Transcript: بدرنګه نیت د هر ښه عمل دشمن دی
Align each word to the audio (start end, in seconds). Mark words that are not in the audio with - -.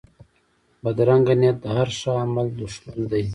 بدرنګه 0.83 1.35
نیت 1.39 1.57
د 1.63 1.65
هر 1.75 1.89
ښه 1.99 2.11
عمل 2.23 2.47
دشمن 2.61 2.99
دی 3.09 3.25